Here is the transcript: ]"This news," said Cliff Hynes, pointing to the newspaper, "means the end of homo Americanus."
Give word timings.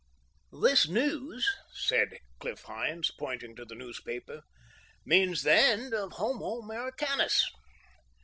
]"This 0.63 0.87
news," 0.87 1.47
said 1.73 2.17
Cliff 2.39 2.63
Hynes, 2.63 3.11
pointing 3.19 3.55
to 3.55 3.65
the 3.65 3.75
newspaper, 3.75 4.41
"means 5.05 5.43
the 5.43 5.53
end 5.53 5.93
of 5.93 6.13
homo 6.13 6.57
Americanus." 6.61 7.45